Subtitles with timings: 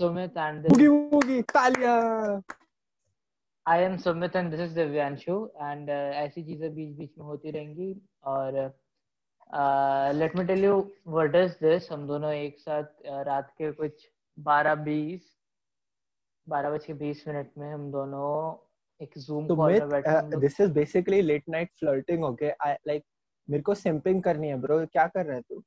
[0.00, 2.42] Sumit and this Boogie Woogie, तालियाँ.
[3.66, 7.50] I am Sumit and this is Divyanshu and uh, ऐसी चीज़ें बीच बीच में होती
[7.50, 8.72] रहेंगी और
[10.14, 11.88] let me tell you what is this?
[11.92, 14.08] हम दोनों एक साथ uh, रात के कुछ
[14.38, 15.28] बारह बीस
[16.46, 18.30] बारह बज के बीस मिनट में हम दोनों
[19.00, 23.04] एक जूम तो कॉल में बैठे this is basically late night flirting okay I like
[23.48, 25.62] मेरे को सिंपिंग करनी है ब्रो क्या कर रहा है तू?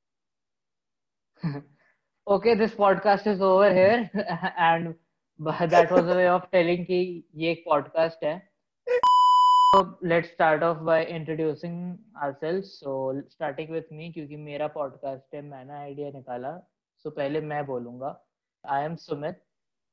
[2.28, 4.10] okay this podcast is over here
[4.58, 4.95] and
[5.50, 6.99] that was a way of telling कि
[7.36, 8.41] ये एक podcast है
[9.76, 12.94] so let's start off by introducing ourselves so
[13.30, 16.54] starting with me क्योंकि मेरा podcast है मैंने आइडिया निकाला
[17.05, 18.16] so पहले मैं बोलूँगा
[18.63, 19.41] I am Sumit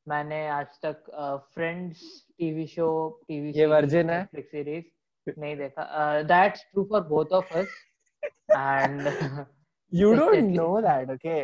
[0.09, 1.11] मैंने आज तक
[1.55, 2.01] फ्रेंड्स
[2.39, 2.89] टीवी शो
[3.29, 4.25] टीवी ये virgin है?
[4.37, 7.67] सीरीज़ नहीं देखा that's true for both of us
[8.51, 9.09] and
[9.93, 11.41] you don't know that okay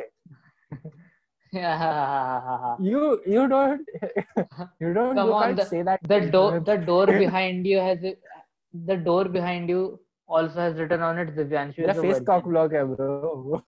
[1.52, 2.76] yeah.
[2.80, 3.86] you you don't
[4.80, 7.98] you don't Come you on, the, say that the door the door behind you has
[8.00, 11.86] the door behind you also has written on it Divyanshu.
[11.86, 13.62] The face cock vlog hai bro.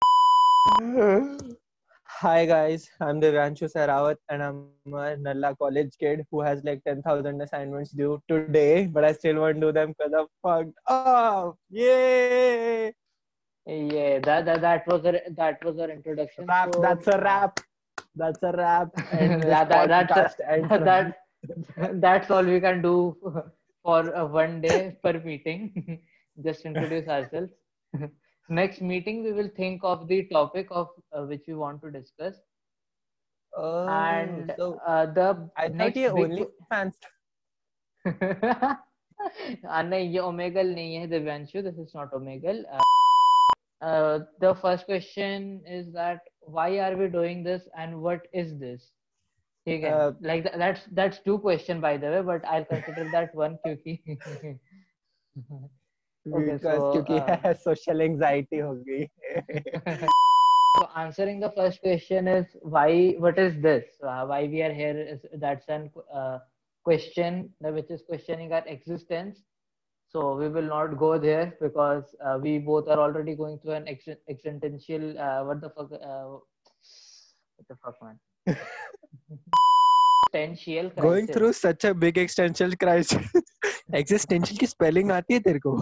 [2.21, 7.41] Hi guys, I'm Divyanshu Sarawat and I'm a Nalla college kid who has like 10,000
[7.43, 11.57] assignments due today, but I still want to do them because I'm fucked up.
[11.71, 12.93] Yay!
[13.68, 17.60] yeah that, that that was a, that was our introduction Rap, So, that's a rap.
[18.16, 18.90] That's a rap.
[19.12, 22.94] And this that, that, that's podcast ends a, from- that that's all we can do
[23.84, 26.00] for uh, one day per meeting
[26.46, 27.52] just introduce ourselves
[28.50, 32.36] next meeting we will think of the topic of uh, which we want to discuss
[33.56, 36.96] Oh, and so uh, the I thought next ये big only fans.
[38.06, 42.66] uh, नहीं ये Omegle नहीं है Divyanshu this is not Omegle
[43.81, 48.91] uh, the first question is that why are we doing this and what is this?
[49.67, 53.35] Okay uh, like th- that's that's two question by the way but i'll consider that
[53.35, 54.01] one kyunki
[56.35, 58.61] okay, because so, uh, social anxiety
[60.79, 63.85] so answering the first question is why what is this?
[64.03, 66.39] Uh, why we are here is that's an uh,
[66.85, 69.43] question which is questioning our existence.
[70.08, 73.88] so we will not go there because uh, we both are already going through an
[73.88, 76.26] ex- existential uh, what the fuck uh,
[77.58, 78.58] what the fuck man
[80.34, 81.02] existential crisis.
[81.02, 83.34] Going through such a big existential crisis.
[83.94, 85.78] existential की spelling आती है तेरे को?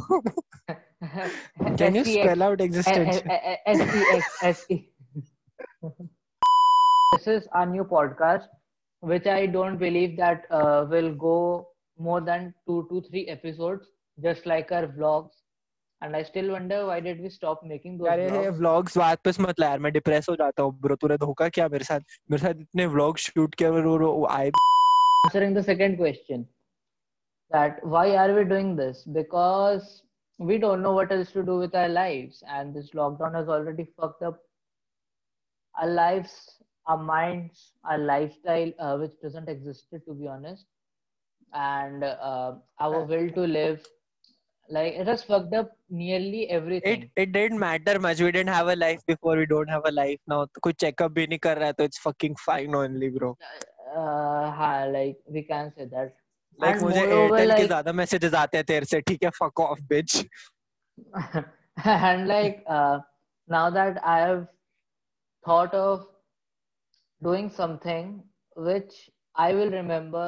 [1.77, 2.13] Can you SEX.
[2.13, 3.21] spell out existential?
[3.65, 4.77] S-E-X-S-E.
[7.13, 8.47] This is our new podcast,
[8.99, 11.67] which I don't believe that uh, will go
[11.97, 15.31] more than two to three episodes, just like our vlogs.
[16.01, 18.59] And I still wonder why did we stop making those यार ये vlogs?
[18.59, 21.85] vlogs वापस मत ला यार मैं depress हो जाता हूँ bro तूने धोखा किया मेरे
[21.85, 21.99] साथ
[22.31, 24.51] मेरे साथ इतने vlogs शूट किया और वो- वो आई
[25.27, 26.45] Answering the second question,
[27.51, 29.03] that why are we doing this?
[29.17, 29.89] Because
[30.39, 33.85] we don't know what else to do with our lives, and this lockdown has already
[33.85, 34.39] fucked up
[35.75, 36.33] our lives,
[36.87, 40.65] our minds, our lifestyle, uh, which doesn't exist to be honest,
[41.53, 43.85] and uh, our will to live.
[44.69, 47.01] Like it has fucked up nearly everything.
[47.01, 49.91] it it didn't matter much we didn't have a life before we don't have a
[49.95, 53.09] life now तो कोई checkup भी नहीं कर रहा है तो it's fucking fine only
[53.17, 56.13] bro uh, हाँ, like we can say that.
[56.57, 59.29] like And मुझे moreover, एयरटेल के like- ज्यादा मैसेजेस आते हैं तेरे से ठीक है
[59.41, 60.15] fuck off bitch
[61.95, 62.99] and like uh,
[63.47, 64.47] now that I have
[65.45, 66.05] thought of
[67.21, 68.23] doing something
[68.55, 70.25] which I will remember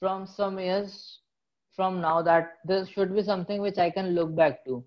[0.00, 0.96] from some years
[1.76, 4.84] from now that this should be something which I can look back to.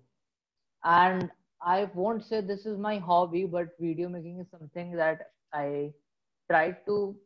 [0.84, 1.30] And
[1.60, 5.92] I won't say this is my hobby, but video making is something that I
[6.50, 7.16] tried to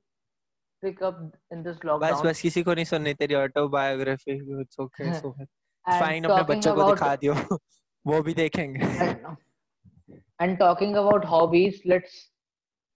[0.83, 1.19] pick up
[1.51, 2.25] in this बस lockdown.
[2.27, 6.75] बस किसी को नहीं सुननी तेरी autobiography it's okay so And fine अपने talking बच्चों
[6.75, 7.35] को about- दिखा दियो
[8.07, 9.37] वो भी देखेंगे and,
[10.41, 12.15] and talking about hobbies, let's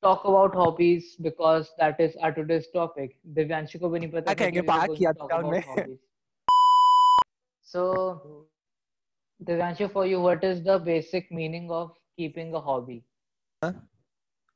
[0.02, 3.14] talk about hobbies because that is our today's topic.
[3.38, 5.18] Divyanshu को भी नहीं पता क्या था कि कहेंगे, we were पाक going किया to
[5.20, 5.98] talk था about हमने। hobbies.
[7.68, 8.48] So,
[9.42, 13.04] Divyanshu, for you, what is the basic meaning of keeping a hobby?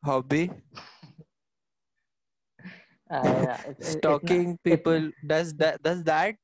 [0.04, 0.50] hobby
[3.10, 6.36] Uh, yeah, it- it- it's not- stalking it- people does that does that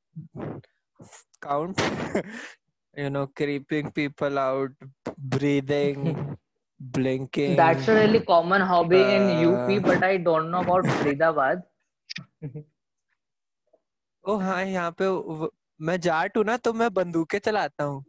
[1.43, 1.79] count
[2.97, 4.71] you know creeping people out
[5.19, 6.37] breathing
[6.79, 11.63] blinking That's a really common hobby in UP, Uh, but I don't know about Faridabad.
[14.29, 15.51] ओ हाँ यहाँ पे वो-
[15.81, 18.05] मैं जाट हूँ ना तो मैं बंदूकें चलाता हूँ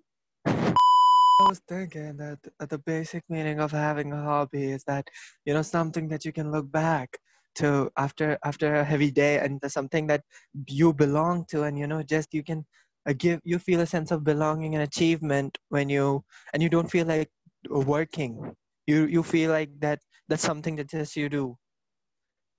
[1.37, 5.09] I was thinking that uh, the basic meaning of having a hobby is that
[5.45, 7.17] you know something that you can look back
[7.55, 10.23] to after after a heavy day and there's something that
[10.67, 12.65] you belong to and you know just you can
[13.09, 16.23] uh, give you feel a sense of belonging and achievement when you
[16.53, 17.29] and you don't feel like
[17.69, 18.55] working
[18.87, 21.57] you you feel like that that's something that just you do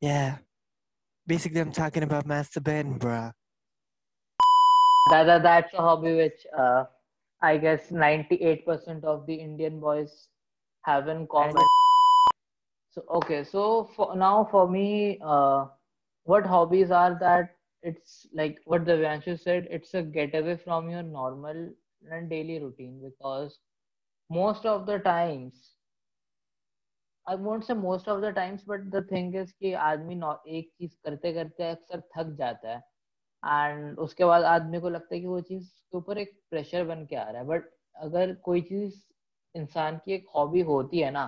[0.01, 0.37] yeah
[1.27, 3.33] basically i'm talking about masturbating bruh
[5.11, 6.85] that, that that's a hobby which uh,
[7.41, 10.29] I guess 98% of the Indian boys
[10.83, 11.55] have in common.
[12.91, 15.67] So okay, so for now for me, uh,
[16.25, 17.57] what hobbies are that?
[17.83, 19.69] It's like what Devanshu said.
[19.71, 21.71] It's a getaway from your normal
[22.11, 23.59] and daily routine because
[24.31, 25.75] most of the times,
[27.29, 30.71] I won't say most of the times, but the thing is कि आदमी नौ एक
[30.79, 32.83] चीज करते करते अक्सर थक जाता है
[33.46, 37.06] एंड उसके बाद आदमी को लगता है कि वो चीज़ के ऊपर एक प्रेशर बन
[37.06, 38.96] के आ रहा है। बट अगर कोई चीज़
[39.56, 41.26] इंसान की एक हॉबी होती है ना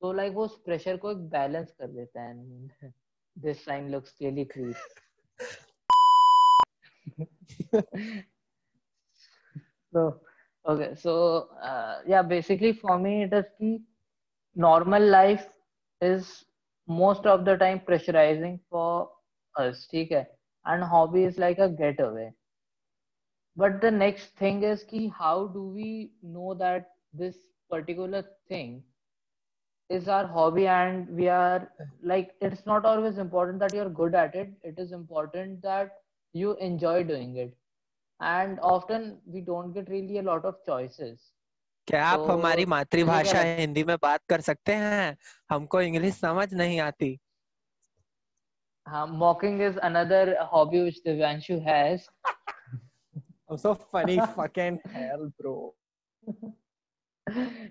[0.00, 2.92] तो लाइक वो उस प्रेशर को एक बैलेंस कर देता है।
[3.38, 4.76] This sign looks really creep
[10.64, 11.12] okay so
[11.62, 13.70] uh, yeah basically for me it is ki
[14.56, 15.46] normal life
[16.00, 16.44] is
[16.88, 19.08] most of the time pressurizing for
[19.54, 20.39] us ठीक है?
[20.66, 22.32] And hobby is like a getaway
[23.56, 27.36] but the next thing is ki how do we know that this
[27.70, 28.82] particular thing
[29.90, 31.70] is our hobby and we are
[32.02, 35.98] like it's not always important that you're good at it it is important that
[36.34, 37.56] you enjoy doing it
[38.20, 41.18] and often we don't get really a lot of choices
[41.88, 45.16] क्या आप तो हमारी मातृभाषा हिंदी में बात कर सकते हैं
[45.50, 47.18] हमको इंग्लिश समझ नहीं आती
[48.86, 52.06] uh, mocking is another hobby which Devanshu has.
[53.48, 55.74] I'm so funny fucking hell, bro.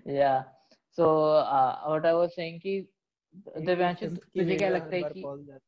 [0.04, 0.44] yeah.
[0.90, 2.86] So uh, what I was saying कि
[3.66, 5.58] दिव्यांशु तुझे क्या लगता है कि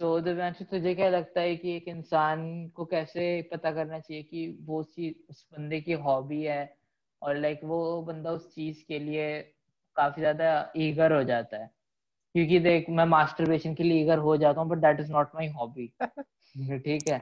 [0.00, 4.46] सो दिव्यांशु तुझे क्या लगता है कि एक इंसान को कैसे पता करना चाहिए कि
[4.66, 6.62] वो चीज़ उस बंदे की हॉबी है
[7.22, 9.40] और लाइक वो बंदा उस चीज़ के लिए
[9.96, 11.70] काफ़ी ज़्यादा ईगर हो जाता है
[12.34, 15.86] क्योंकि देख मैं मास्टरबेशन के लिए हो जाता हूँ but that is not my hobby
[16.78, 17.18] ठीक है?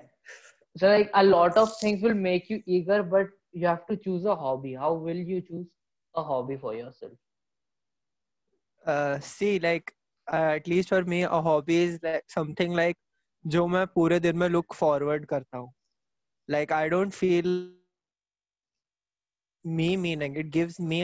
[0.77, 4.27] So like a lot of things will make you eager but you have to choose
[4.29, 5.67] a hobby how will you choose
[6.15, 7.19] a hobby for yourself
[9.25, 9.91] see like
[10.29, 11.99] at least for me a hobby is
[12.35, 12.97] something like
[13.45, 15.73] जो मैं पूरे दिन में look forward करता हूँ.
[16.49, 17.49] Like I don't feel
[19.65, 21.01] me meaning it gives me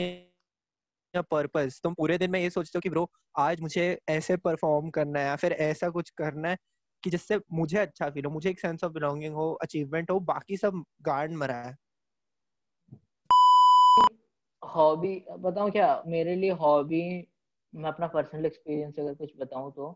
[1.15, 4.89] me purpose तुम पूरे दिन में ये सोचते हो कि, ब्रो, आज मुझे ऐसे परफॉर्म
[4.89, 6.57] करना है या फिर ऐसा कुछ करना है
[7.03, 10.57] कि जिससे मुझे अच्छा फील हो, मुझे एक सेंस ऑफ़ बिलोंगिंग हो अचीवमेंट हो, बाकी
[10.57, 11.77] सब गार्ड मरा है?
[14.63, 16.03] हॉबी बताऊँ क्या?
[16.07, 17.27] मेरे लिए हॉबी
[17.75, 19.91] मैं अपना पर्सनल एक्सपीरियंस अगर कुछ बताऊँ तो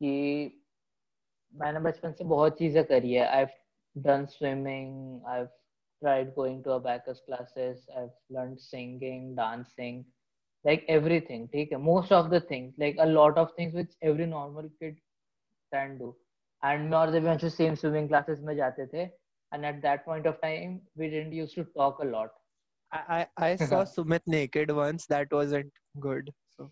[0.00, 0.62] कि
[1.54, 3.44] मैंने बचपन से बहुत चीज़ें करी है। I
[3.96, 5.44] done swimming I
[6.02, 10.04] tried going to abacus classes, i've learned singing, dancing
[10.66, 14.68] like everything take most of the things like a lot of things which every normal
[14.80, 14.96] kid
[15.72, 16.14] can do.
[16.62, 19.10] And we were the same swimming classes mein jate the
[19.52, 22.30] and at that point of time we didn't used to talk a lot.
[22.92, 23.02] I
[23.38, 26.70] i, I saw sumit naked once that wasn't good so.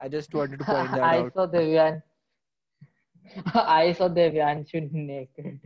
[0.00, 1.32] I just wanted to point that I out.
[1.32, 2.02] i saw devyan
[3.54, 5.60] I saw Devyanshu naked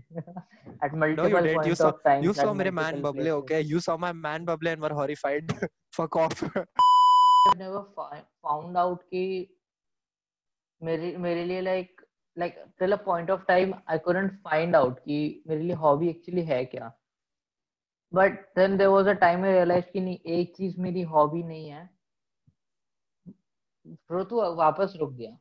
[0.83, 1.55] at multiple no, you did.
[1.57, 2.23] points You saw, of time.
[2.23, 3.61] you saw my man bubble, okay?
[3.61, 5.53] You saw my man bubble and were horrified.
[5.93, 6.43] Fuck off.
[6.57, 9.49] I've never found out कि
[10.85, 11.91] मेरे मेरे लिए like
[12.37, 16.45] like till a point of time I couldn't find out कि मेरे लिए hobby actually
[16.47, 16.93] है क्या
[18.13, 21.69] but then there was a time I realized कि नहीं एक चीज़ मेरी hobby नहीं
[21.71, 21.89] है
[24.11, 25.39] bro तू वापस रुक गया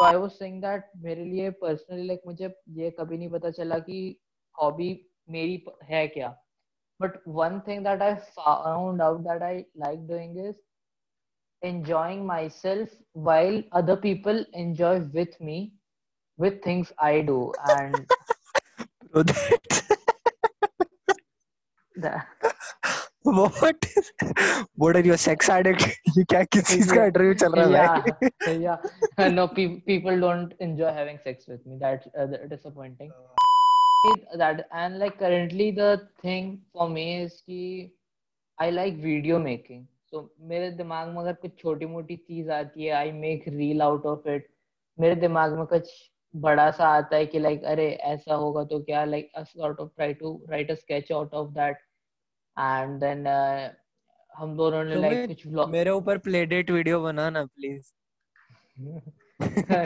[0.00, 3.78] तो आई वाज सेइंग दैट मेरे लिए पर्सनली लाइक मुझे ये कभी नहीं पता चला
[3.78, 4.20] कि
[4.62, 4.88] हॉबी
[5.30, 6.28] मेरी है क्या।
[7.02, 10.56] But one thing that I found out that I like doing is
[11.62, 12.92] enjoying myself
[13.28, 15.74] while other people enjoy with me
[16.38, 18.06] with things I do and
[21.96, 22.26] that,
[23.24, 23.86] what
[24.76, 25.82] what are you a sex addict
[26.16, 28.78] ये क्या किस चीज़ का interview चल रहा है yeah
[29.18, 33.10] yeah no pe people don't enjoy having sex with me that's uh, disappointing
[34.42, 35.90] that and like currently the
[36.22, 37.90] thing for me is कि
[38.58, 42.94] I like video making so मेरे दिमाग में अगर कुछ छोटी मोटी चीज़ आती है
[43.02, 44.48] I make reel out of it
[44.98, 45.92] मेरे दिमाग में कुछ
[46.34, 50.12] बड़ा सा आता है कि लाइक अरे ऐसा होगा तो क्या like sort of try
[50.24, 51.86] to write a sketch out of that
[52.60, 53.26] and then
[54.32, 57.92] हम दोनों ने तो लाइक कुछ व्लॉग मेरे ऊपर प्लेडेट वीडियो बना please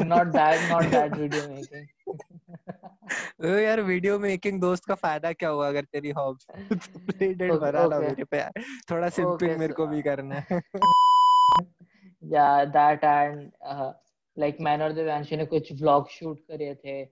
[0.05, 1.87] not that not that video making
[3.45, 6.39] ओ यार वीडियो मेकिंग दोस्त का फ़ायदा क्या हुआ अगर तेरी हॉब
[6.73, 8.53] प्लेडेट बना ला मेरे पे यार।
[8.91, 10.61] थोड़ा सिंपिंग okay, मेरे को भी करना है।
[12.23, 13.51] या दैट एंड
[14.37, 17.03] लाइक मैन और देवांशी ने कुछ व्लॉग शूट करे थे।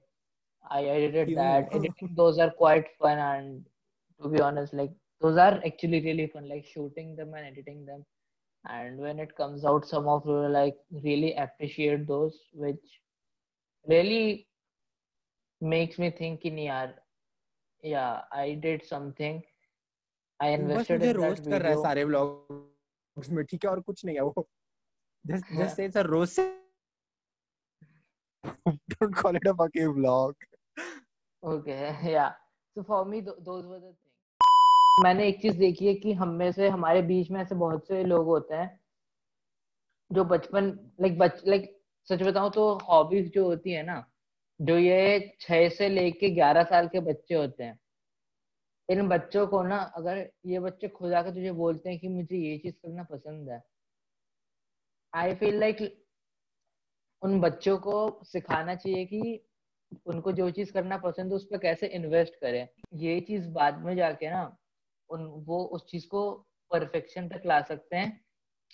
[0.65, 3.65] I edited that editing does quite fun and
[4.21, 8.06] to be honest like those are actually really fun like shooting them and editing them
[8.66, 13.00] and when it comes out some of you like really appreciate those which
[13.88, 14.48] really
[15.62, 16.88] makes me think in yaar
[17.84, 19.42] yeah I did something
[20.40, 23.44] I तू बस invested मुझे in that roast कर रहा है video सारे vlogs में
[23.46, 24.48] ठीक है और कुछ नहीं है वो
[25.26, 26.40] जस्ट हाँ। Just say it's a roast
[28.94, 30.46] don't call it a fucking vlog
[31.44, 32.32] Okay, yeah.
[32.76, 34.11] So for me, th those were the things.
[34.97, 38.03] मैंने एक चीज़ देखी है कि हम में से, हमारे बीच में ऐसे बहुत से
[38.05, 38.79] लोग होते हैं,
[40.11, 40.67] जो बचपन
[41.01, 41.71] लाइक बच लाइक
[42.09, 44.05] सच बताऊँ तो हॉबीज जो होती है ना,
[44.61, 47.79] जो ये छह से लेके ग्यारह साल के बच्चे होते हैं,
[48.89, 52.57] इन बच्चों को ना अगर ये बच्चे खुद आकर तुझे बोलते हैं कि मुझे ये
[52.59, 53.63] चीज़ करना पसंद है
[55.13, 55.79] आई फील लाइक
[57.23, 57.95] उन बच्चों को
[58.25, 59.41] सिखाना चाहिए कि
[60.07, 62.67] उनको जो चीज़ करना पसंद है उस पर कैसे इन्वेस्ट करें।
[62.99, 64.43] ये चीज़ बाद में जाके ना
[65.13, 66.31] उन, वो उस चीज़ को
[66.71, 68.21] परफेक्शन तक ला सकते हैं।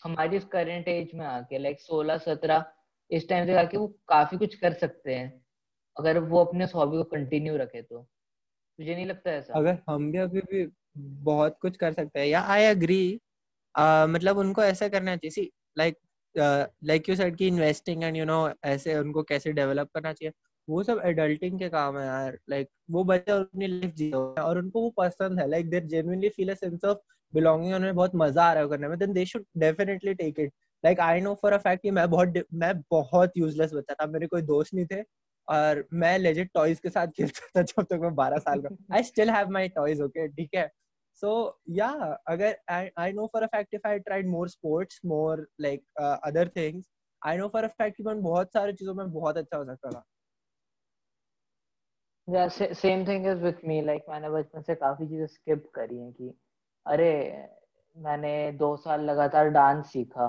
[0.02, 2.64] हमारी इस करंट एज में आके लाइक सोलह, सत्रह,
[3.10, 5.32] इस टाइम तक आके वो काफ़ी कुछ कर सकते हैं,
[5.96, 8.00] अगर वो अपने हॉबी को कंटिन्यू रखे तो।
[8.78, 10.66] मुझे नहीं लगता ऐसा। अगर हम भी अभी भी
[11.22, 13.20] बहुत कुछ कर सकते हैं, या आई एग्री
[14.08, 15.96] मतलब उनको ऐसा करना चाहिए। लाइक
[16.84, 20.32] लाइक यू सेड कि इन्वेस्टिंग एंड यू नो ऐसे उनको कैसे डेवलप करना चाहिए।
[20.68, 24.20] वो सब एडल्टिंग के काम है यार। लाइक like, वो बच्चे अपनी लाइफ जी रहे
[24.20, 26.98] हैं और उनको वो पसंद है। Like they genuinely feel a sense of
[27.34, 30.52] belonging उन्हें बहुत मज़ा आ रहा है करने में। Then they should definitely take it
[30.84, 34.26] like I know for a fact कि मैं बहुत मैं बहुत यूजलेस बच्चा था। मेरे
[34.26, 35.04] कोई दोस्त नहीं थे
[35.48, 39.02] और मैं लेजिट टॉयज के साथ खेलता था जब तक मैं 12 साल का। I
[39.02, 40.72] still have my toys okay ठीक है?
[41.22, 46.16] Agar I, I know for a fact if i tried more sports more like uh,
[46.28, 46.82] other things
[47.22, 49.90] i know for a fact कि मैं बहुत सारी चीज़ों में बहुत अच्छा हो सकता
[49.90, 50.17] था। या
[52.28, 56.34] same thing is with me like मैंने बचपन से काफ़ी चीज़ें स्किप करी हैं कि
[56.86, 57.12] अरे
[57.96, 60.26] मैंने दो साल लगातार डांस सीखा।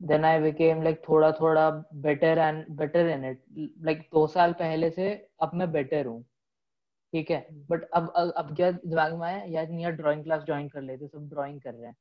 [0.00, 1.68] देन आई बिकेम लाइक थोड़ा थोड़ा
[2.02, 3.42] better and better in it
[3.84, 6.22] like दो साल पहले से अब मैं बेटर हूँ।
[7.12, 7.46] ठीक है?
[7.70, 9.42] बट अब अब क्या दिमाग में आया?
[9.44, 11.96] यार नहीं यार ड्राइंग क्लास ज्वाइन कर लेते सब ड्राइंग कर रहे हैं।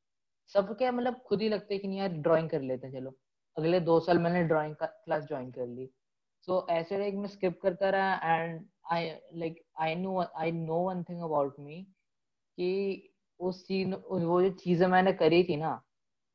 [0.55, 3.15] सब क्या मतलब खुद ही लगता है कि नहीं यार ड्राइंग कर लेते हैं चलो।
[3.57, 5.89] अगले दो साल मैंने ड्राइंग क्लास ज्वाइन कर ली।
[6.47, 11.03] सो ऐसे लाइक मैं स्किप करता रहा and I like I know I know one
[11.03, 11.83] thing about me
[12.57, 12.69] कि
[13.39, 15.81] उस चीज़ वो जो चीज़ें मैंने करी थी ना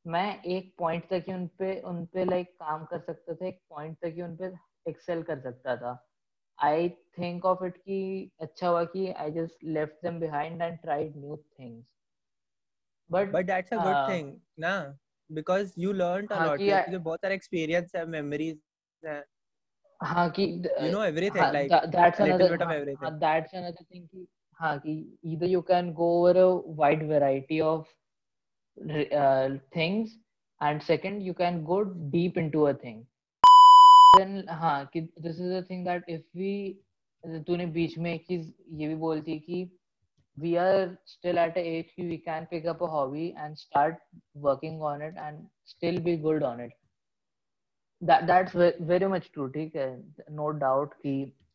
[0.05, 3.61] मैं एक पॉइंट तक ही उन पे उन पे लाइक काम कर सकता था एक
[3.69, 4.51] पॉइंट तक ही उन पे
[4.89, 5.93] एक्सेल कर सकता था।
[6.59, 11.17] आई थिंक ऑफ़ इट कि अच्छा हुआ कि I just left them behind and tried
[11.17, 11.85] new things
[13.09, 14.97] but but that's a good uh, thing ना?
[15.29, 18.57] Because you learned a हाँ lot कि तुझे बहुत सारे experience है memories
[19.03, 19.23] है।
[20.05, 20.45] हाँ कि
[20.81, 23.85] you know everything हाँ, like tha- that's another bit of हाँ, everything हाँ, that's another
[23.91, 24.27] thing कि
[24.61, 24.95] हाँ कि
[25.33, 27.85] either you can go over a wide variety of
[28.77, 30.17] uh, things
[30.61, 31.83] and second you can go
[32.17, 33.05] deep into a thing
[34.17, 36.51] then हाँ कि this is the thing that if we
[37.47, 39.69] तूने बीच में एक चीज़ ये भी बोलती कि
[40.37, 43.99] we are still at a age कि we can pick up a hobby and start
[44.47, 46.71] working on it and still be good on it
[48.04, 49.88] that that's ve- very much true ठीक है
[50.40, 51.14] no doubt कि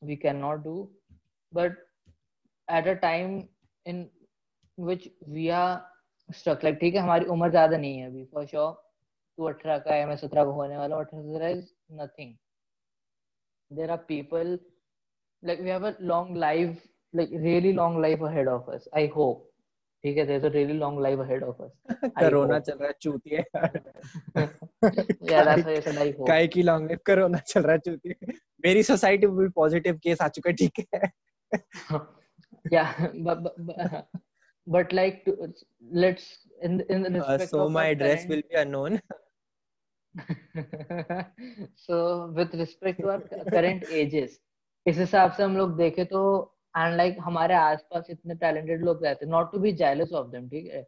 [0.10, 0.76] we cannot do
[1.52, 1.78] but
[2.68, 3.36] at a time
[3.86, 4.10] in
[4.78, 5.82] which we are
[6.30, 8.74] stuck like ठीक है हमारी उम्र ज्यादा नहीं है अभी for sure
[9.38, 11.66] तू अठारह का है मैं सत्रह का होने वाला हूँ अठारह सत्रह is
[12.02, 12.36] nothing
[13.72, 14.58] there are people
[15.44, 19.44] like we have a long life like really long life ahead of us i hope
[20.05, 21.73] ठीक है there really long life ahead of us
[22.19, 23.45] corona चल रहा है चूतिए
[25.31, 28.33] यार ऐसा ऐसा लाइफ हो काय की लॉन्ग लाइफ कोरोना चल रहा है चूतिए
[28.67, 31.11] मेरी सोसाइटी विल पॉजिटिव केस आ चुका ठीक है।
[32.73, 32.85] या
[34.67, 35.25] but like
[35.83, 36.27] let's
[36.65, 38.99] in in respect so my address will be unknown
[41.79, 41.99] so
[42.37, 44.41] with respect to our current ages
[44.87, 46.23] इस हिसाब से हम लोग देखे तो
[46.77, 50.29] एंड लाइक like, हमारे आसपास इतने टैलेंटेड लोग रहते हैं not to be jealous of
[50.29, 50.83] them ठीक है?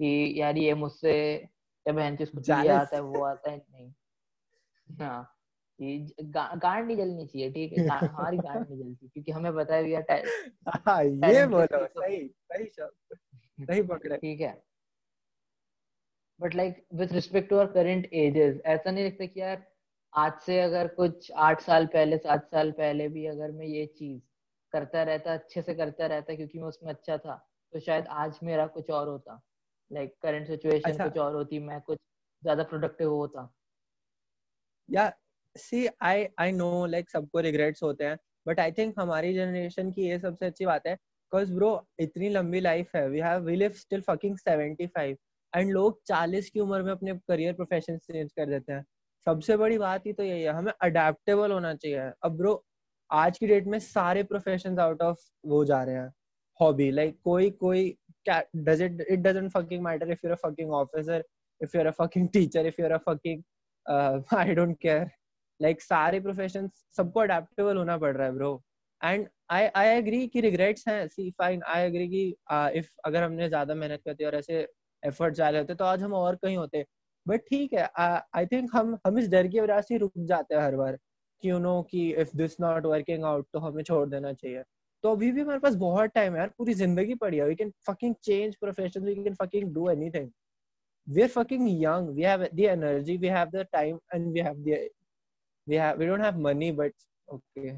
[0.00, 1.34] कि यार ये मुझसे
[1.86, 3.92] या बहन चीज़ कुछ ये आता है वो आता है नहीं।
[4.98, 5.30] हाँ
[5.80, 7.86] गा, गांड नहीं जलनी चाहिए ठीक है?
[7.88, 10.22] हमारी गांड नहीं जलती क्योंकि हमें पता है आर
[10.68, 13.16] हाँ ये बोलो सही सही शब्द
[13.70, 14.62] सही पकड़े। ठीक है?
[16.40, 19.66] But like with respect to our current ages ऐसा नहीं लगता कि यार
[20.16, 24.22] आज से अगर कुछ आठ साल पहले सात साल पहले भी अगर मैं ये चीज़
[24.74, 27.36] करता रहता अच्छे से करता रहता क्योंकि मैं उसमें अच्छा था
[27.72, 29.40] तो शायद आज मेरा कुछ और होता।
[29.90, 31.98] लाइक करंट सिचुएशन कुछ और होती मैं कुछ
[32.42, 33.52] ज़्यादा प्रोडक्टिव होता।
[34.88, 35.12] या
[35.56, 38.16] see I I know like सबको रिग्रेट्स होते हैं
[38.46, 42.60] बट आई थिंक हमारी जनरेशन की ये सबसे अच्छी बात है बिकॉज़ ब्रो इतनी लंबी
[42.60, 45.16] लाइफ है we have we live still fucking 75
[45.52, 48.84] and लोग 40 की उम्र में अपने करियर प्रोफेशन चेंज कर देते हैं।
[49.26, 52.54] सबसे बड़ी बात ही तो यही है हमें अडेप्टेबल होना चाहिए। अब ब्रो
[53.14, 56.12] आज की डेट में सारे प्रोफेशंस आउट ऑफ़ वो जा रहे हैं।
[56.60, 57.96] हॉबी लाइक कोई कोई
[58.66, 61.16] does it it doesn't fucking matter if you're a fucking officer
[61.60, 63.42] if you're a fucking teacher if you're a fucking
[63.86, 65.06] uh, I don't care
[65.60, 68.52] like सारे professions सबको adaptable होना पड़ रहा है bro
[69.00, 72.24] and I I agree कि regrets हैं। See fine I agree कि
[72.78, 74.66] if uh, अगर हमने ज़्यादा मेहनत करती और ऐसे
[75.02, 76.84] एफर्ट डाले होते तो आज हम और कहीं होते।
[77.26, 80.62] बट ठीक है आई थिंक हम हम इस डर की वजह से रुक जाते हैं
[80.62, 80.98] हर बार।
[81.42, 84.62] यू नो कि if this not working out तो हमें छोड़ देना चाहिए।
[85.04, 87.72] तो अभी भी हमारे पास बहुत टाइम है यार पूरी ज़िंदगी पड़ी है। We can
[87.86, 90.30] fucking change profession we can fucking do anything
[91.06, 94.54] we are fucking young we have the energy we have the time and we have
[94.68, 94.88] the
[95.66, 96.94] we have we don't have money but
[97.28, 97.68] okay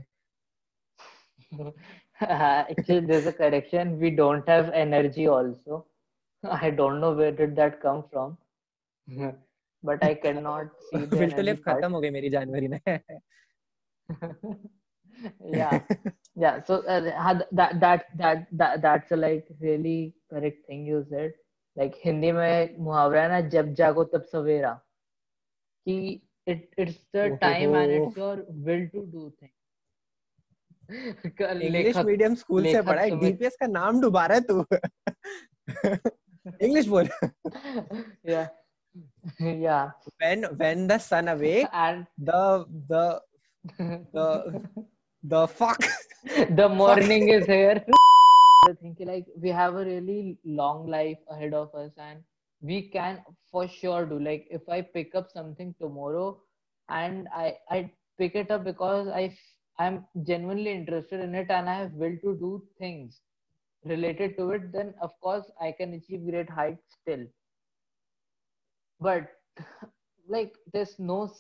[1.53, 5.87] actually there is a correction we don't have energy also
[6.45, 8.37] I don't know where did that come from
[9.85, 12.81] but I can not see filter खत्म हो गई मेरी जनवरी में।
[15.45, 15.81] yeah
[16.37, 17.01] yeah so uh,
[17.53, 21.33] that, that that that that's a like really correct thing you said
[21.77, 24.73] like Hindi में मुहावरा है ना जब जागो तब सवेरा
[25.89, 28.37] कि it it's the time and it's your
[28.67, 29.55] will to do things
[30.91, 34.65] English medium school से पढ़ा है डीपीएस का नाम डुबा रहा है तू
[36.67, 37.09] इंग्लिश बोल
[38.25, 38.47] yeah
[39.41, 39.91] yeah
[40.23, 42.43] when when the sun awake and the
[42.93, 43.03] the
[43.78, 44.62] the
[45.23, 45.81] the fuck?
[46.61, 47.83] The morning is here.
[48.68, 52.22] I think like we have a really long life ahead of us and
[52.61, 54.18] we can for sure do.
[54.18, 56.40] Like if i pick up something tomorrow
[56.88, 59.24] and i i pick it up because i
[59.79, 63.20] i'm genuinely interested in it and i have will to do things
[63.85, 67.26] related to it then of course i can achieve great heights still.
[69.00, 69.29] But
[70.29, 71.33] like there's no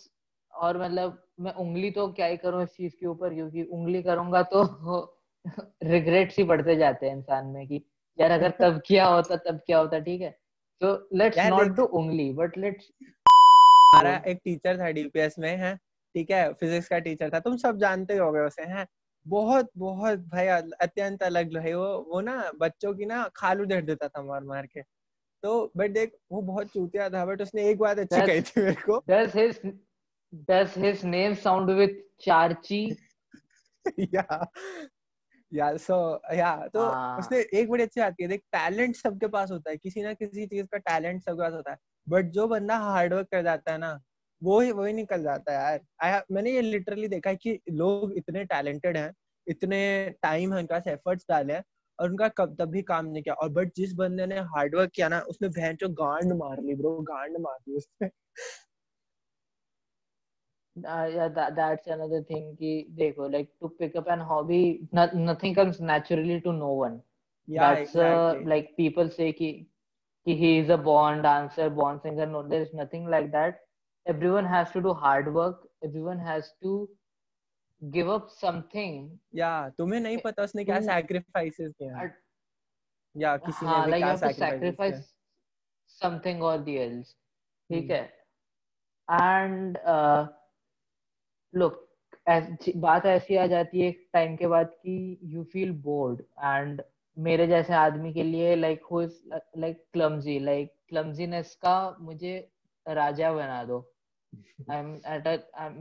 [0.56, 4.42] और मतलब मैं उंगली तो क्या ही करूँ इस चीज़ के ऊपर क्योंकि उंगली करूँगा
[4.42, 4.62] तो
[5.84, 7.82] रिग्रेट्स ही बढ़ते जाते हैं इंसान में कि
[8.18, 10.30] यार अगर तब किया होता तब क्या होता ठीक है?
[10.80, 12.90] तो लेट्स नॉट डू उंगली बट लेट्स
[13.94, 15.76] हमारा एक टीचर था डीपीएस में है?
[16.14, 16.52] ठीक है?
[16.54, 18.86] फिजिक्स का टीचर था तुम सब जानते हो गए उसे हैं?
[19.26, 20.46] बहुत बहुत भाई
[20.80, 24.66] अत्यंत अलग है वो वो ना बच्चों की ना खालू देख देता था मार मार
[24.66, 24.82] के।
[25.42, 28.82] तो बट देख वो बहुत चूतिया था बट उसने एक बात अच्छी कही थी मेरे
[28.82, 29.04] को।
[30.44, 32.96] Does his name sound with चार्ची
[34.14, 34.46] या
[35.52, 35.96] या सो
[36.34, 37.18] या तो हाँ.
[37.18, 40.46] उसने एक बड़ी अच्छी बात की देख टैलेंट सबके पास होता है किसी ना किसी
[40.46, 43.78] चीज़ का टैलेंट सबके पास होता है बट जो बंदा हार्ड वर्क कर जाता है
[43.78, 44.00] ना
[44.42, 48.12] वो ही वही निकल जाता है यार। आई मैंने ये लिटरली देखा है कि लोग
[48.16, 49.12] इतने टैलेंटेड हैं
[49.48, 51.64] इतने टाइम है उनके पास एफर्ट्स डाले हैं
[52.00, 55.08] और उनका कब तब भी काम नहीं किया और बट जिस बंदे ने हार्डवर्क किया
[55.08, 58.08] ना उसने बहन चो गांड मार ली ब्रो गांड मार ली उसने।
[60.84, 65.14] Uh, yeah that, that's another thing ki dekho like to pick up an hobby not,
[65.14, 67.00] nothing comes naturally to no one
[67.46, 68.44] yeah that's uh, exactly.
[68.44, 69.66] uh, like people say ki,
[70.26, 73.60] ki he is a born dancer born singer no there is nothing like that
[74.06, 76.88] everyone has to do hard work everyone has to
[77.92, 82.10] give up something या तुम्हें नहीं पता उसने क्या sacrifices किया
[83.16, 85.02] या किसी हाँ, ने भी क्या sacrifice
[85.86, 87.14] something or the else
[87.70, 88.02] ठीक है
[89.10, 89.76] एंड
[91.56, 91.82] लुक
[92.76, 96.82] बात ऐसी आ जाती है टाइम के बाद कि यू फील बोर्ड एंड
[97.16, 99.20] मेरे जैसे आदमी के लिए like who is
[99.58, 102.36] like clumsy like clumsiness का मुझे
[102.86, 103.78] राजा बना दो।
[104.70, 105.26] आई एम एट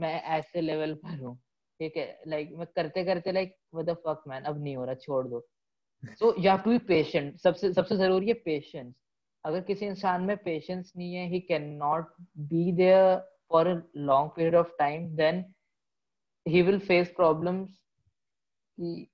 [0.00, 1.34] मैं ऐसे लेवल पर हूँ,
[1.80, 2.22] ठीक है?
[2.26, 5.46] लाइक मैं करते करते लाइक द फक मैन अब नहीं हो रहा, छोड़ दो।
[6.18, 8.94] So you have to be patient सबसे सबसे ज़रूरी है पेशेंस
[9.44, 12.14] अगर किसी इंसान में पेशेंस नहीं है he can not
[12.50, 13.16] be there
[13.50, 15.44] for a long period of time then
[16.48, 17.70] he will face problems
[18.78, 19.08] कि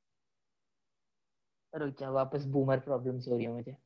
[1.75, 3.77] रुक जा वापस बूमर प्रॉब्लम्स हो रही है मुझे।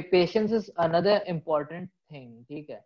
[0.00, 2.84] Patience is another important thing ठीक है।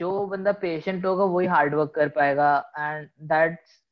[0.00, 3.82] जो बंदा पेशेंट होगा वही हार्ड वर्क कर पाएगा एंड दैट्स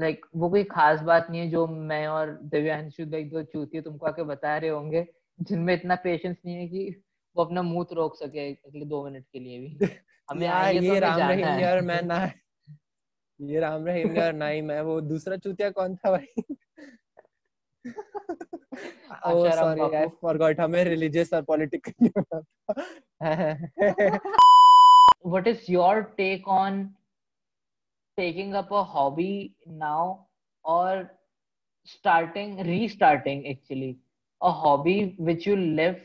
[0.00, 4.06] लाइक वो कोई खास बात नहीं है जो मैं और दिव्यांशु लाइक दो चूती तुमको
[4.06, 5.06] आके बता रहे होंगे
[5.40, 7.02] जिनमें इतना पेशेंस नहीं है कि
[7.36, 9.78] वो अपना मुँह रोक सके अगले दो मिनट के लिए भी।
[10.28, 12.24] हमें यार ये राम रहीम यार मैं ना
[13.40, 16.42] ये राम रहीम यार ना मैं वो दूसरा चूतिया कौन था भाई?
[19.26, 22.10] ओह सॉरी आई फॉरगॉट हमें रिलीजियस और political
[25.26, 26.84] what is your take on
[28.18, 30.14] taking up a hobby now
[30.64, 31.06] और
[31.88, 33.96] starting restarting actually
[34.40, 36.00] a hobby which you live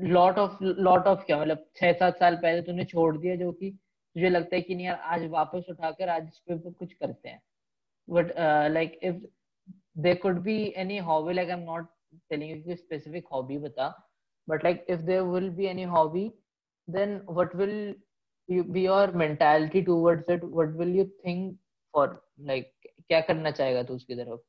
[0.00, 3.70] lot of lot of क्या मतलब छह सात साल पहले तूने छोड़ दिया जो कि
[3.70, 7.40] तुझे लगता है कि नहीं यार आज वापस उठाकर आज इस पे कुछ करते हैं
[8.08, 9.16] but uh, like if
[9.96, 11.86] there could be any hobby like i'm not
[12.30, 13.94] telling you a specific hobby bata
[14.48, 16.32] but like if there will be any hobby
[16.88, 17.94] then what will
[18.48, 21.56] you be your mentality towards it what will you think
[21.94, 22.06] for
[22.52, 22.72] like
[23.08, 24.40] क्या करना चाहेगा तू उसकी तरफ़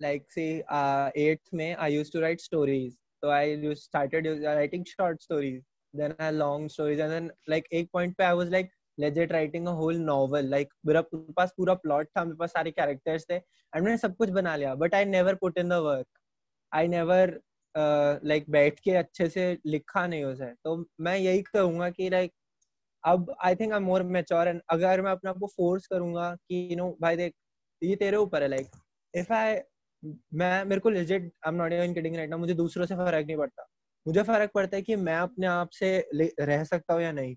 [0.00, 2.96] like say uh, eighth May, I used to write stories.
[3.22, 5.62] तो I you started writing short stories
[5.94, 9.66] then I long stories and then like एक point पे I was like legit writing
[9.68, 13.84] a whole novel like मेरा पास पूरा plot था, मेरे पास सारे characters थे एंड
[13.84, 16.06] मैंने सब कुछ बना लिया but I never put in the work
[16.72, 17.38] I never
[18.24, 22.32] like बैठ के अच्छे से लिखा नहीं उसे। तो मैं यही कहूँगा कि लाइक
[23.04, 26.68] अब I think I more mature and अगर मैं अपने आप को फोर्स करूँगा कि
[26.70, 27.34] यू नो भाई देख,
[27.82, 28.70] ये तेरे ऊपर है लाइक
[29.14, 29.54] इफ़ आई
[30.04, 33.26] मैं, मेरे को legit I am not even kidding right now मुझे दूसरों से फ़र्क
[33.26, 33.66] नहीं पड़ता।
[34.06, 36.08] मुझे फ़र्क पड़ता है कि मैं अपने आप से
[36.40, 37.34] रह सकता हूँ या नहीं।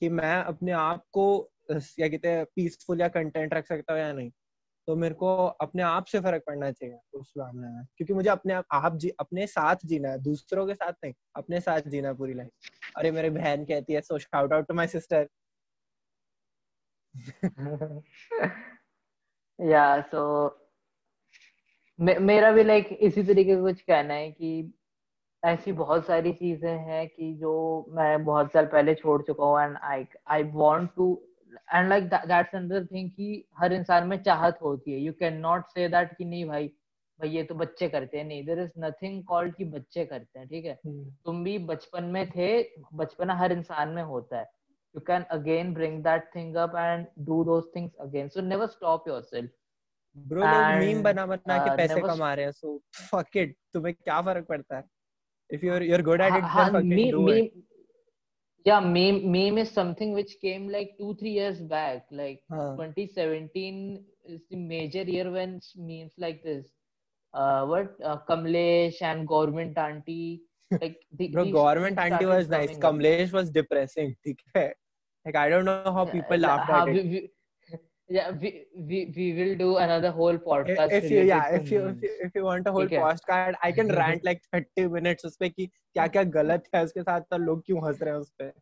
[0.00, 4.12] कि मैं अपने आप को क्या कहते हैं पीसफुल या कंटेंट रख सकता हूँ या
[4.12, 4.30] नहीं।
[4.88, 8.54] तो मेरे को अपने आप से फ़र्क पड़ना चाहिए उस मामले में। क्योंकि मुझे अपने
[8.54, 12.14] आप आप जी, अपने साथ जीना है, दूसरों के साथ नहीं, अपने साथ जीना है
[12.14, 12.50] पूरी लाइफ
[12.96, 15.28] अरे, मेरी बहन कहती है so shout out to my sister
[19.60, 20.24] या सो
[21.98, 24.72] मे, मेरा भी लाइक इसी तरीके का कुछ कहना है कि
[25.42, 27.52] ऐसी बहुत सारी चीज़ें हैं कि जो
[27.96, 31.06] मैं बहुत साल पहले छोड़ चुका हूँ and I I want to
[31.74, 35.66] and like that's another thing कि हर इंसान में चाहत होती है। You can not
[35.74, 36.66] say that कि नहीं भाई
[37.20, 40.48] भाई ये तो बच्चे करते हैं। नहीं देर इज़ नथिंग कॉल्ड कि बच्चे करते हैं
[40.48, 40.78] ठीक है?
[40.78, 41.04] hmm.
[41.24, 42.48] तुम भी बचपन में थे
[42.94, 44.52] बचपन हर इंसान में होता है।
[44.94, 49.08] You can again bring that thing up and do those things again so never stop
[49.10, 49.48] yourself
[50.16, 52.78] bro लोग मीम बना बना के uh, पैसे कमा रहे हैं सो
[53.10, 54.84] फक इट तुम्हें क्या फरक पड़ता है
[55.50, 57.50] if you are you are good at it Ha- then fucking meme, it meme,
[58.66, 64.04] yeah meme meme is something which came like two three years back like हाँ 2017
[64.34, 66.64] is the major year when memes like this
[67.34, 70.42] uh what uh, kamlesh and government auntie
[70.82, 72.94] like the, bro government auntie was nice coming up.
[72.94, 74.66] kamlesh was depressing ठीक है
[75.26, 77.30] like i don't know how people la- laughed at it we, we,
[78.08, 82.02] yeah we, we we will do another whole podcast if you yeah if you if
[82.02, 82.98] you, if you want a whole है?
[83.02, 87.02] postcard i can rant like 30 minutes उस पे कि क्या क्या गलत है उसके
[87.02, 88.52] साथ तो लोग क्यों हंस रहे हैं उस पे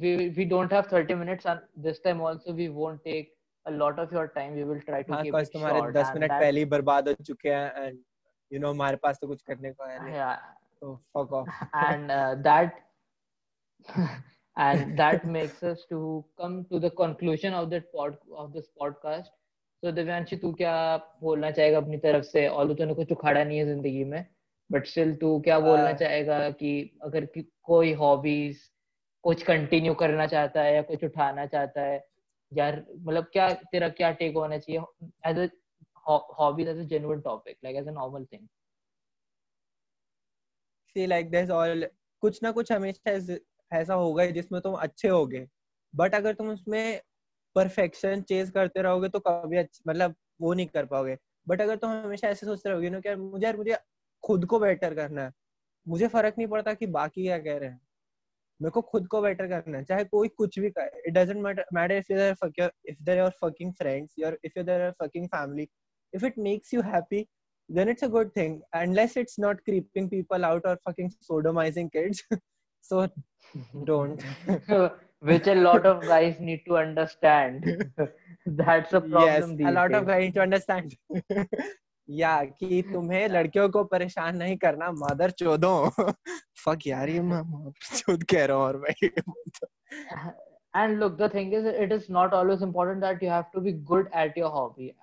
[0.00, 3.30] we we don't have 30 minutes and this time also we won't take
[3.66, 6.18] a lot of your time we will try to हाँ keep it short 10 and
[6.18, 7.98] minute that- पहले ही बर्बाद हो चुके हैं and
[8.50, 10.36] you know हमारे पास तो कुछ करने को है नहीं yeah
[10.82, 11.48] तो fuck off
[11.86, 12.78] and uh, that
[14.56, 19.30] and that makes us to come to the conclusion of that pod of this podcast.
[19.82, 22.48] So Divyanshi तू क्या बोलना चाहेगा अपनी तरफ़ से?
[22.48, 24.26] ऑल तूने कुछ उखाड़ा नहीं है ज़िंदगी में
[24.72, 28.60] बट स्टिल तू क्या बोलना Uh, चाहेगा कि अगर कि, कोई हॉबीज
[29.22, 32.04] कुछ कंटिन्यू करना चाहता है या कुछ उठाना चाहता है?
[32.52, 34.82] यार मतलब क्या तेरा क्या टेक होना चाहिए?
[35.26, 35.48] As a
[36.38, 38.48] hobby as a genuine topic like as a normal thing
[40.96, 41.84] see like there's all
[42.20, 43.10] कुछ ना कुछ हमेशा
[43.72, 45.48] ऐस- होगा जिसमें तुम अच्छे होगे।
[45.94, 47.00] बट अगर तुम उसमें
[47.54, 52.28] परफेक्शन चेज करते रहोगे तो कभी मतलब वो नहीं कर पाओगे। बट अगर तुम हमेशा
[52.28, 53.78] ऐसे सोचते रहोगे ना कि यार मुझे यार मुझे
[54.22, 55.32] खुद को बेटर करना है।
[55.88, 57.80] मुझे फ़र्क नहीं पड़ता कि बाकी क्या कह रहे हैं।
[58.62, 61.92] मेरे को खुद को बेटर करना है, चाहे कोई कुछ भी करे। It doesn't matter
[61.92, 65.68] if you if there your fucking friends your if you there fucking family
[66.16, 67.28] if it makes you happy,
[67.70, 68.62] then it's a good thing.
[68.74, 72.22] Unless it's not creeping people out or fucking sodomizing kids.
[72.81, 73.07] so
[73.85, 74.23] don't
[75.19, 77.63] which a lot of guys need to understand
[78.45, 80.11] that's a problem yes these a lot of days.
[80.11, 80.95] guys need to understand
[82.07, 85.73] yeah कि तुम्हें लड़कियों को परेशान नहीं करना mother चोदो
[86.63, 87.41] fuck यार ये मैं
[87.95, 90.33] चोद कह रहा हूँ और मैं
[90.75, 93.71] and look the thing is it is not always important that you have to be
[93.91, 94.93] good at your hobby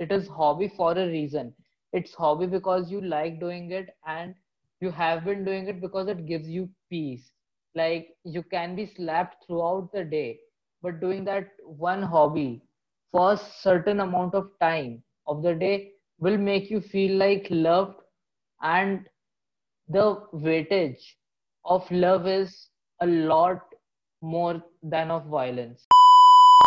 [0.00, 1.52] it is hobby for a reason
[1.92, 4.34] it's hobby because you like doing it and
[4.80, 7.30] you have been doing it because it gives you peace
[7.74, 10.38] like you can be slapped throughout the day
[10.82, 12.62] but doing that one hobby
[13.12, 18.00] for a certain amount of time of the day will make you feel like loved
[18.62, 19.08] and
[19.88, 21.04] the weightage
[21.64, 22.68] of love is
[23.00, 23.60] a lot
[24.22, 25.86] more than of violence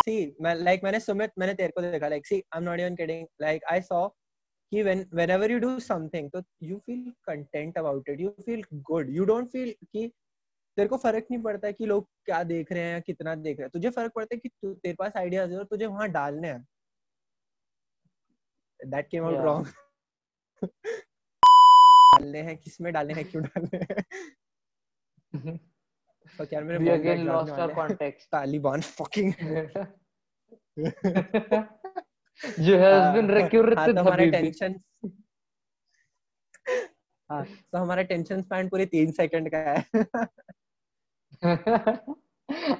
[0.05, 3.27] see मैं like मैंने सुमित मैंने तेरे को देखा like see I'm not even kidding
[3.39, 4.09] like I saw
[4.70, 9.14] कि when whenever you do something तो you feel content about it you feel good.
[9.18, 10.12] You don't feel कि
[10.76, 13.70] तेरे को फ़र्क नहीं पड़ता कि लोग क्या देख रहे हैं कितना देख रहे हैं।
[13.70, 16.66] तुझे फ़र्क पड़ता है कि तु, तेरे पास आइडियाज़ है और तुझे वहाँ डालने हैं।
[18.86, 19.66] दैट केम आउट रॉन्ग
[22.14, 24.04] डालने हैं किसमें डालने हैं क्यों डालने हैं?
[26.38, 28.26] तो यार मेरे we again lost our context.
[28.32, 29.32] Taliban fucking
[32.58, 34.74] you has been हाँ, तो हमारा टेंशन
[37.30, 39.84] हाँ तो हमारा टेंशन स्पैन पूरे तीन सेकंड का है।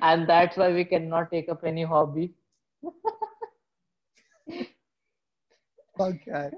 [0.02, 2.26] And that's why we cannot take up any hobby
[6.00, 6.50] okay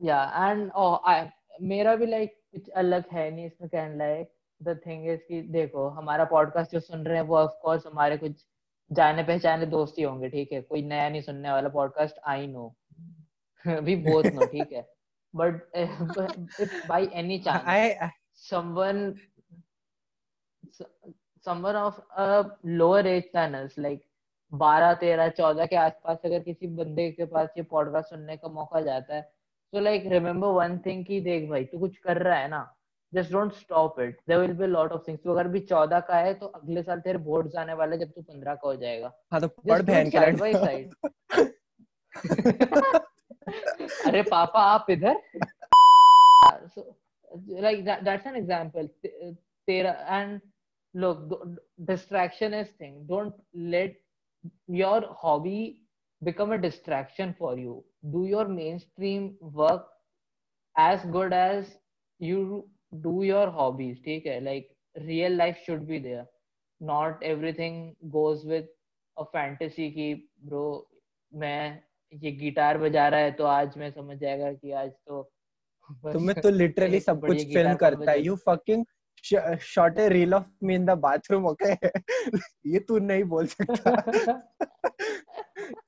[0.00, 1.30] yeah and oh I
[1.62, 5.88] मेरा भी लाइक कुछ अलग है नहीं इसमें कहने लायक। द थिंग इज़ कि देखो
[5.88, 8.44] हमारा पॉडकास्ट जो सुन रहे हैं वो ऑफ़ कोर्स हमारे कुछ
[8.90, 10.60] जाने पहचाने दोस्त ही होंगे ठीक है?
[10.62, 12.74] कोई नया नहीं सुनने वाला podcast I know
[13.66, 14.88] we both know ठीक है?
[15.36, 18.10] But by any chance
[18.50, 19.14] someone
[21.46, 24.00] someone of a lower age than us like
[24.52, 28.80] बारह तेरह चौदह के आसपास अगर किसी बंदे के पास ये पॉडकास्ट सुनने का मौका
[28.80, 29.22] जाता है
[29.72, 32.60] तो लाइक रिमेम्बर वन थिंग कि देख भाई तू कुछ कर रहा है ना?
[33.14, 36.16] Just don't stop it there will be lot of things तो अगर भी चौदह का
[36.18, 39.40] है तो अगले साल तेरे बोर्ड्स आने वाले जब तू पंद्रह का हो जाएगा। हाँ
[39.40, 40.94] तो पढ़ बहन के साइड बाय साइड
[44.06, 45.22] अरे पापा आप इधर?
[47.60, 50.40] लाइक दैट्स एन एग्जांपल तेरा and
[50.94, 51.32] look
[51.88, 52.92] distraction is thing.
[53.08, 53.34] Don't
[53.72, 53.96] let
[54.68, 55.80] your hobby
[56.22, 57.74] become a distraction for you.
[58.12, 59.26] Do your mainstream
[59.58, 59.84] work
[60.76, 61.68] as good as
[62.20, 64.40] you do your hobbies ठीक है?
[64.40, 66.26] Like real life should be there
[66.82, 68.68] not everything goes with
[69.18, 70.90] a fantasy की bro
[71.34, 71.82] मैं
[72.14, 75.32] ये guitar बजा रहा है तो आज मैं समझ जाएगा कि आज तो
[76.12, 78.84] तुम्हें तो लिटरली सब कुछ फ़िल्म तो करता है। You fucking
[79.58, 81.88] shot a reel of me in the bathroom okay
[82.70, 83.96] ये तू नहीं बोल सकता।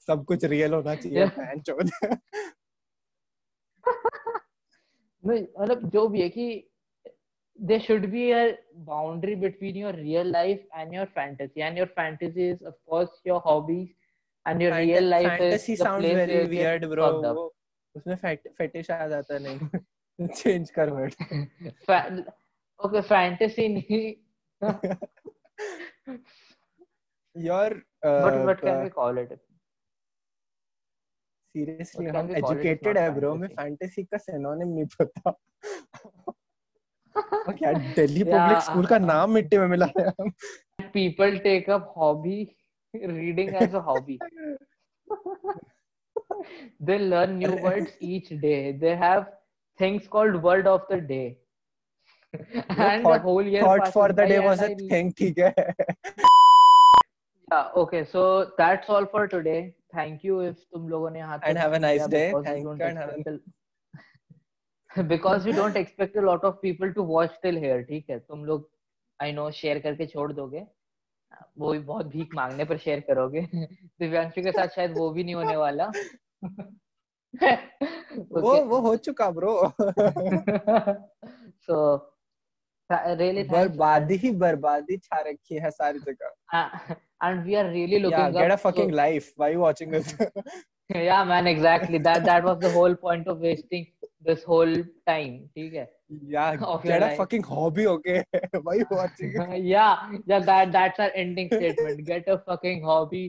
[0.07, 1.25] सब कुछ रियल होना चाहिए
[5.27, 6.71] मतलब जो भी है कि
[7.61, 8.59] there should be a
[8.91, 13.41] boundary between your real life and your fantasy and your fantasy is of course your
[13.41, 13.89] hobbies
[14.47, 17.49] and your Fant- real life fantasy is sounds very weird bro
[17.97, 18.17] उसमें
[18.59, 21.15] fetish आ जाता नहीं change कर word
[22.81, 23.65] Okay, fantasy
[27.37, 27.67] Your
[28.07, 29.33] uh, what what can uh, we call it?
[31.53, 33.35] Seriously, हम educated है bro.
[33.37, 35.35] मैं fantasy का synonym नहीं पता.
[37.49, 40.13] क्या दिल्ली पब्लिक स्कूल का नाम मिट्टी में मिला है.
[40.93, 42.39] People take up hobby
[42.95, 44.19] reading as a hobby.
[46.81, 48.73] they learn new words each day.
[48.73, 49.29] They have
[49.79, 51.29] things called word of the day.
[52.33, 55.55] and thought, the whole year thought for the day was a thing ठीक है
[57.53, 61.59] yeah okay so that's all for today thank you if तुम लोगों ने यहाँ and
[61.59, 63.39] have a nice day thank you and have a...
[65.07, 68.45] because we don't expect a lot of people to watch till here ठीक है तुम
[68.45, 68.69] लोग
[69.23, 70.67] I know share करके छोड़ दोगे
[71.59, 75.35] वो भी बहुत भीख मांगने पर शेयर करोगे दिव्यांशु के साथ शायद वो भी नहीं
[75.35, 75.91] होने वाला
[77.35, 77.57] okay.
[78.13, 79.55] वो वो हो चुका ब्रो
[81.67, 81.77] so
[82.91, 88.31] really बर्बादी ही बर्बादी छा रखी है सारी जगह and we are really looking yeah,
[88.31, 88.97] get a fucking so...
[88.97, 90.15] life why are you watching this
[90.91, 93.87] yeah man exactly that that was the whole point of wasting
[94.29, 94.75] this whole
[95.09, 95.87] time ठीक है
[96.35, 98.23] yeah get a fucking hobby okay
[98.69, 103.23] why you watching yeah yeah that that's our ending statement get a fucking hobby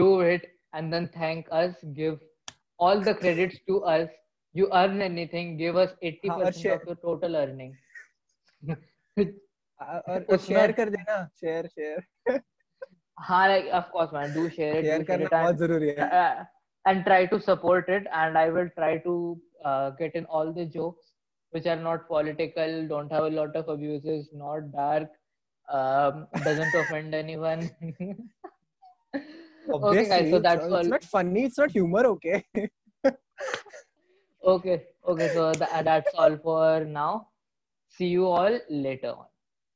[0.00, 2.18] do it and then thank us give
[2.78, 4.08] all the credits to us
[4.60, 7.74] you earn anything give us 80% of your total earning
[9.80, 12.40] और share कर देना share share
[13.28, 16.48] हाँ like of course man do share it share करना बहुत ज़रूरी है
[16.84, 19.14] and try to support it and I will try to
[19.64, 21.12] uh, get in all the jokes
[21.50, 25.08] which are not political don't have a lot of abuses not dark
[25.70, 27.70] um, doesn't offend anyone.
[29.72, 30.80] Okay guys so that's it's all.
[30.80, 32.44] it's not funny it's not humor okay?
[34.52, 37.28] Okay okay so th- that's all for now.
[37.88, 39.10] See you all later.
[39.10, 39.29] on.